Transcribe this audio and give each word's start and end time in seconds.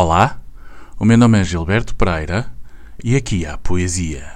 Olá, 0.00 0.38
o 0.96 1.04
meu 1.04 1.18
nome 1.18 1.40
é 1.40 1.42
Gilberto 1.42 1.92
Pereira 1.92 2.46
e 3.02 3.16
aqui 3.16 3.44
há 3.44 3.58
poesia. 3.58 4.32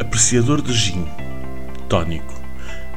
Apreciador 0.00 0.62
de 0.62 0.72
gin, 0.72 1.06
tónico, 1.90 2.32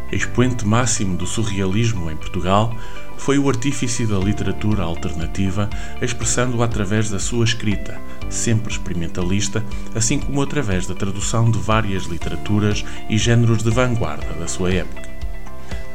expoente 0.09 0.65
máximo 0.65 1.17
do 1.17 1.27
surrealismo 1.27 2.09
em 2.09 2.15
Portugal, 2.15 2.73
foi 3.17 3.39
o 3.39 3.49
artífice 3.49 4.05
da 4.05 4.17
literatura 4.17 4.83
alternativa, 4.83 5.69
expressando-o 6.01 6.63
através 6.63 7.09
da 7.09 7.19
sua 7.19 7.43
escrita, 7.43 7.99
sempre 8.29 8.71
experimentalista, 8.71 9.63
assim 9.93 10.19
como 10.19 10.41
através 10.41 10.85
da 10.87 10.95
tradução 10.95 11.49
de 11.49 11.57
várias 11.59 12.03
literaturas 12.03 12.83
e 13.09 13.17
géneros 13.17 13.63
de 13.63 13.69
vanguarda 13.69 14.33
da 14.33 14.47
sua 14.47 14.71
época. 14.71 15.15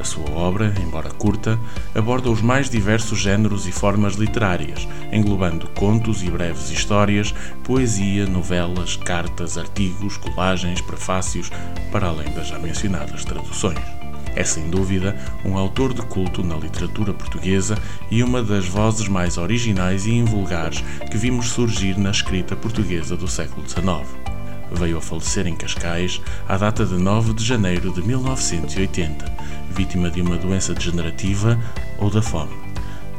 A 0.01 0.05
sua 0.05 0.31
obra, 0.31 0.73
embora 0.83 1.11
curta, 1.11 1.61
aborda 1.95 2.31
os 2.31 2.41
mais 2.41 2.71
diversos 2.71 3.19
géneros 3.19 3.67
e 3.67 3.73
formas 3.73 4.15
literárias, 4.15 4.89
englobando 5.13 5.69
contos 5.75 6.23
e 6.23 6.31
breves 6.31 6.71
histórias, 6.71 7.35
poesia, 7.63 8.25
novelas, 8.25 8.97
cartas, 8.97 9.59
artigos, 9.59 10.17
colagens, 10.17 10.81
prefácios, 10.81 11.51
para 11.93 12.07
além 12.07 12.33
das 12.33 12.49
já 12.49 12.59
mencionadas 12.59 13.27
traduções. 13.27 14.00
É 14.35 14.45
sem 14.45 14.71
dúvida 14.71 15.17
um 15.45 15.59
autor 15.59 15.93
de 15.93 16.03
culto 16.03 16.43
na 16.43 16.57
literatura 16.57 17.13
portuguesa 17.13 17.77
e 18.11 18.23
uma 18.23 18.43
das 18.43 18.67
vozes 18.67 19.09
mais 19.09 19.37
originais 19.37 20.07
e 20.07 20.13
invulgares 20.13 20.85
que 21.11 21.17
vimos 21.17 21.51
surgir 21.51 21.99
na 21.99 22.11
escrita 22.11 22.55
portuguesa 22.55 23.17
do 23.17 23.27
século 23.27 23.69
XIX. 23.69 24.09
Veio 24.73 24.99
a 24.99 25.01
falecer 25.01 25.49
em 25.49 25.57
Cascais 25.57 26.21
à 26.49 26.57
data 26.57 26.87
de 26.87 26.95
9 26.95 27.35
de 27.35 27.45
janeiro 27.45 27.93
de 27.93 28.03
1980, 28.03 29.25
vítima 29.71 30.09
de 30.11 30.21
uma 30.21 30.37
doença 30.37 30.73
degenerativa 30.73 31.59
ou 31.99 32.09
da 32.09 32.23
fome. 32.23 32.55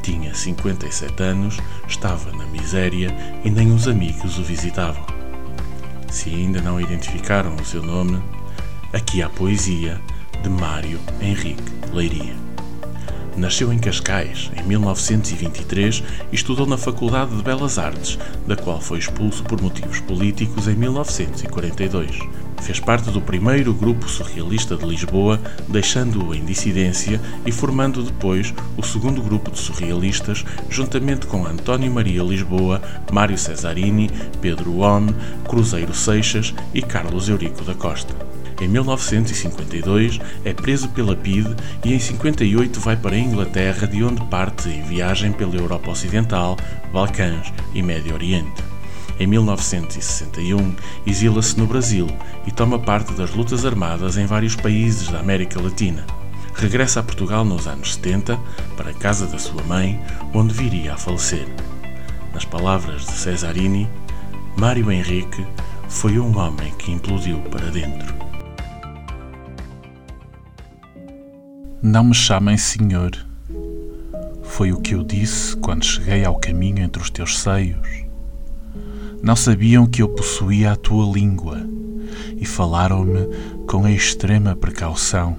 Tinha 0.02 0.34
57 0.34 1.22
anos, 1.22 1.58
estava 1.86 2.32
na 2.32 2.46
miséria 2.46 3.14
e 3.44 3.50
nem 3.50 3.70
os 3.70 3.86
amigos 3.86 4.38
o 4.38 4.42
visitavam. 4.42 5.04
Se 6.10 6.30
ainda 6.30 6.60
não 6.60 6.80
identificaram 6.80 7.54
o 7.54 7.64
seu 7.64 7.82
nome, 7.82 8.20
aqui 8.92 9.22
há 9.22 9.28
poesia 9.28 10.00
de 10.42 10.48
Mário 10.48 11.00
Henrique 11.20 11.62
Leiria. 11.92 12.34
Nasceu 13.36 13.72
em 13.72 13.78
Cascais 13.78 14.50
em 14.56 14.62
1923 14.62 16.02
e 16.30 16.34
estudou 16.34 16.66
na 16.66 16.76
Faculdade 16.76 17.34
de 17.34 17.42
Belas 17.42 17.78
Artes, 17.78 18.18
da 18.46 18.56
qual 18.56 18.80
foi 18.80 18.98
expulso 18.98 19.42
por 19.44 19.60
motivos 19.60 20.00
políticos 20.00 20.68
em 20.68 20.74
1942. 20.74 22.18
Fez 22.60 22.78
parte 22.78 23.10
do 23.10 23.20
primeiro 23.20 23.74
grupo 23.74 24.08
surrealista 24.08 24.76
de 24.76 24.86
Lisboa, 24.86 25.40
deixando-o 25.66 26.34
em 26.34 26.44
dissidência 26.44 27.20
e 27.44 27.50
formando 27.50 28.02
depois 28.02 28.54
o 28.76 28.82
segundo 28.82 29.20
grupo 29.22 29.50
de 29.50 29.58
surrealistas, 29.58 30.44
juntamente 30.68 31.26
com 31.26 31.46
António 31.46 31.90
Maria 31.90 32.22
Lisboa, 32.22 32.80
Mário 33.10 33.36
Cesarini, 33.36 34.10
Pedro 34.40 34.80
On, 34.80 35.08
Cruzeiro 35.48 35.94
Seixas 35.94 36.54
e 36.72 36.80
Carlos 36.82 37.28
Eurico 37.28 37.64
da 37.64 37.74
Costa. 37.74 38.14
Em 38.62 38.68
1952 38.68 40.20
é 40.44 40.54
preso 40.54 40.88
pela 40.90 41.16
PIDE 41.16 41.56
e 41.84 41.92
em 41.92 41.98
58 41.98 42.78
vai 42.78 42.96
para 42.96 43.16
a 43.16 43.18
Inglaterra, 43.18 43.88
de 43.88 44.04
onde 44.04 44.24
parte 44.26 44.68
em 44.68 44.82
viagem 44.82 45.32
pela 45.32 45.56
Europa 45.56 45.90
Ocidental, 45.90 46.56
Balcãs 46.92 47.52
e 47.74 47.82
Médio 47.82 48.14
Oriente. 48.14 48.62
Em 49.18 49.26
1961, 49.26 50.76
exila-se 51.04 51.58
no 51.58 51.66
Brasil 51.66 52.06
e 52.46 52.52
toma 52.52 52.78
parte 52.78 53.12
das 53.14 53.34
lutas 53.34 53.66
armadas 53.66 54.16
em 54.16 54.26
vários 54.26 54.54
países 54.54 55.08
da 55.08 55.18
América 55.18 55.60
Latina. 55.60 56.06
Regressa 56.54 57.00
a 57.00 57.02
Portugal 57.02 57.44
nos 57.44 57.66
anos 57.66 57.94
70, 57.94 58.38
para 58.76 58.90
a 58.90 58.94
casa 58.94 59.26
da 59.26 59.40
sua 59.40 59.64
mãe, 59.64 60.00
onde 60.32 60.54
viria 60.54 60.94
a 60.94 60.96
falecer. 60.96 61.48
Nas 62.32 62.44
palavras 62.44 63.06
de 63.06 63.12
Cesarini, 63.12 63.90
Mário 64.56 64.92
Henrique 64.92 65.44
foi 65.88 66.16
um 66.20 66.38
homem 66.38 66.72
que 66.78 66.92
implodiu 66.92 67.40
para 67.50 67.68
dentro. 67.68 68.31
Não 71.84 72.04
me 72.04 72.14
chamem 72.14 72.56
Senhor. 72.56 73.10
Foi 74.44 74.70
o 74.70 74.80
que 74.80 74.94
eu 74.94 75.02
disse 75.02 75.56
quando 75.56 75.84
cheguei 75.84 76.24
ao 76.24 76.36
caminho 76.36 76.78
entre 76.78 77.02
os 77.02 77.10
teus 77.10 77.40
seios. 77.40 78.04
Não 79.20 79.34
sabiam 79.34 79.84
que 79.84 80.00
eu 80.00 80.08
possuía 80.08 80.70
a 80.70 80.76
tua 80.76 81.12
língua 81.12 81.58
e 82.36 82.46
falaram-me 82.46 83.26
com 83.66 83.84
a 83.84 83.90
extrema 83.90 84.54
precaução, 84.54 85.36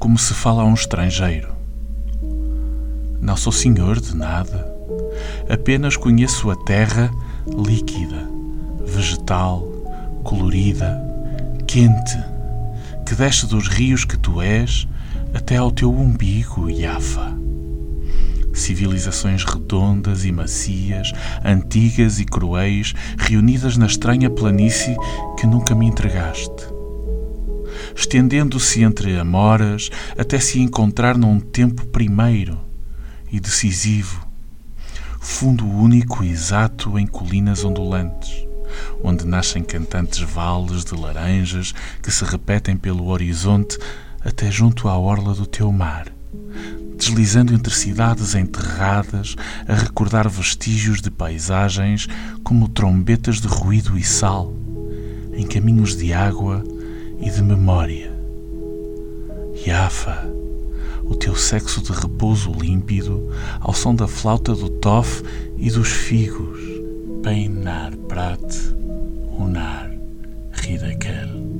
como 0.00 0.18
se 0.18 0.34
fala 0.34 0.62
a 0.62 0.66
um 0.66 0.74
estrangeiro. 0.74 1.54
Não 3.20 3.36
sou 3.36 3.52
senhor 3.52 4.00
de 4.00 4.16
nada, 4.16 4.68
apenas 5.48 5.96
conheço 5.96 6.50
a 6.50 6.56
terra 6.56 7.08
líquida, 7.46 8.28
vegetal, 8.84 9.62
colorida, 10.24 11.00
quente, 11.68 12.18
que 13.06 13.14
desce 13.14 13.46
dos 13.46 13.68
rios 13.68 14.04
que 14.04 14.18
tu 14.18 14.42
és 14.42 14.88
até 15.32 15.56
ao 15.56 15.70
teu 15.70 15.92
umbigo, 15.92 16.68
Yafa. 16.70 17.38
Civilizações 18.52 19.44
redondas 19.44 20.24
e 20.24 20.32
macias, 20.32 21.12
antigas 21.44 22.18
e 22.18 22.24
cruéis, 22.24 22.94
reunidas 23.16 23.76
na 23.76 23.86
estranha 23.86 24.28
planície 24.28 24.96
que 25.38 25.46
nunca 25.46 25.74
me 25.74 25.86
entregaste. 25.86 26.68
Estendendo-se 27.94 28.82
entre 28.82 29.18
amoras 29.18 29.90
até 30.18 30.38
se 30.38 30.60
encontrar 30.60 31.16
num 31.16 31.38
tempo 31.38 31.86
primeiro 31.86 32.58
e 33.30 33.38
decisivo, 33.38 34.26
fundo 35.20 35.66
único 35.66 36.24
e 36.24 36.30
exato 36.30 36.98
em 36.98 37.06
colinas 37.06 37.64
ondulantes 37.64 38.50
onde 39.02 39.26
nascem 39.26 39.62
cantantes 39.62 40.20
vales 40.20 40.84
de 40.84 40.94
laranjas 40.94 41.74
que 42.02 42.10
se 42.10 42.24
repetem 42.24 42.76
pelo 42.76 43.08
horizonte 43.08 43.78
até 44.24 44.50
junto 44.50 44.88
à 44.88 44.98
orla 44.98 45.34
do 45.34 45.46
teu 45.46 45.72
mar, 45.72 46.06
deslizando 46.96 47.54
entre 47.54 47.72
cidades 47.72 48.34
enterradas 48.34 49.36
a 49.66 49.74
recordar 49.74 50.28
vestígios 50.28 51.00
de 51.00 51.10
paisagens 51.10 52.06
como 52.44 52.68
trombetas 52.68 53.40
de 53.40 53.48
ruído 53.48 53.96
e 53.96 54.04
sal, 54.04 54.54
em 55.32 55.46
caminhos 55.46 55.96
de 55.96 56.12
água 56.12 56.62
e 57.20 57.30
de 57.30 57.42
memória. 57.42 58.12
Yafa, 59.66 60.26
o 61.04 61.14
teu 61.14 61.34
sexo 61.34 61.82
de 61.82 61.92
repouso 61.92 62.52
límpido, 62.52 63.28
ao 63.60 63.74
som 63.74 63.94
da 63.94 64.06
flauta 64.06 64.54
do 64.54 64.68
tof 64.68 65.22
e 65.56 65.70
dos 65.70 65.88
figos. 65.88 66.60
Peinar 67.22 67.94
prat, 68.08 68.40
unar, 69.38 69.90
ridakel. 70.52 71.59